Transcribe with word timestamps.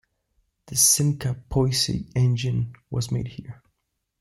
The 0.65 0.73
"Simca 0.73 1.43
Poissy 1.47 2.09
engine" 2.15 2.73
was 2.89 3.11
made 3.11 3.27
here. 3.27 3.61